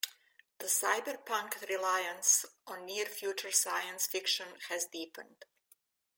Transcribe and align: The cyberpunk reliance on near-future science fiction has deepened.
The 0.57 0.65
cyberpunk 0.65 1.61
reliance 1.69 2.47
on 2.65 2.85
near-future 2.87 3.51
science 3.51 4.07
fiction 4.07 4.55
has 4.69 4.85
deepened. 4.85 5.45